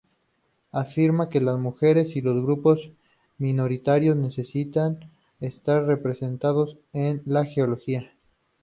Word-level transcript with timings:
Afirma 0.71 1.29
que 1.29 1.39
las 1.39 1.59
mujeres 1.59 2.15
y 2.15 2.21
los 2.21 2.41
grupos 2.43 2.89
minoritarios 3.37 4.17
necesitan 4.17 5.11
estar 5.39 5.85
representados 5.85 6.75
en 6.91 7.21
la 7.27 7.45
geología. 7.45 8.11